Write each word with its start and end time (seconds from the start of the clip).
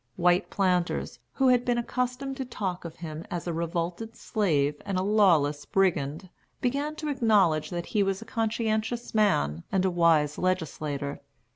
White 0.15 0.49
planters, 0.49 1.19
who 1.33 1.49
had 1.49 1.63
been 1.63 1.77
accustomed 1.77 2.35
to 2.37 2.43
talk 2.45 2.85
of 2.85 2.95
him 2.95 3.23
as 3.29 3.45
a 3.45 3.53
revolted 3.53 4.15
slave 4.15 4.81
and 4.83 4.97
a 4.97 5.03
lawless 5.03 5.63
brigand, 5.63 6.27
began 6.59 6.95
to 6.95 7.09
acknowledge 7.09 7.69
that 7.69 7.85
he 7.85 8.01
was 8.01 8.19
a 8.19 8.25
conscientious 8.25 9.13
man 9.13 9.63
and 9.71 9.85
a 9.85 9.91
wise 9.91 10.39
legislator. 10.39 11.21